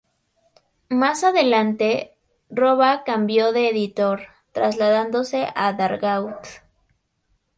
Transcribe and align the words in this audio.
Más 0.89 1.23
adelante, 1.23 2.17
Roba 2.49 3.03
cambió 3.03 3.51
de 3.51 3.69
editor, 3.69 4.23
trasladándose 4.51 5.49
a 5.55 5.73
Dargaud. 5.73 6.33